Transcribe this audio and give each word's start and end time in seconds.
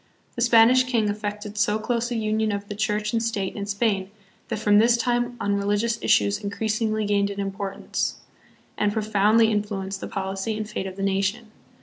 The 0.35 0.41
Spanish 0.41 0.85
king 0.85 1.09
effected 1.09 1.59
so 1.59 1.77
close 1.77 2.09
a 2.09 2.15
union 2.15 2.51
of 2.51 2.67
the 2.67 2.73
church 2.73 3.13
and 3.13 3.21
state 3.21 3.55
in 3.55 3.67
Spain, 3.67 4.09
that 4.47 4.57
from 4.57 4.79
this 4.79 4.97
time 4.97 5.37
on 5.39 5.53
religious 5.57 6.01
issues 6.01 6.39
increasingly 6.39 7.05
gained 7.05 7.29
in 7.29 7.39
importance, 7.39 8.15
and 8.79 8.91
profoundly 8.91 9.51
influenced 9.51 10.01
the 10.01 10.07
policy 10.07 10.57
and 10.57 10.67
fate 10.67 10.87
of 10.87 10.95
the 10.95 11.03
nation. 11.03 11.51